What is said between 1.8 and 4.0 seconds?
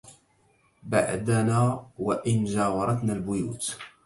وإن جاورتنا البيوت